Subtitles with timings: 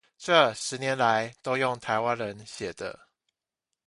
[0.17, 3.07] 這十年來都用台灣人寫的